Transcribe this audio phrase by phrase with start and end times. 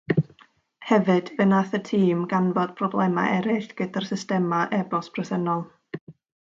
[0.91, 5.67] Hefyd, fe wnaeth y tîm ganfod problemau eraill gyda'r systemau e-bost presennol.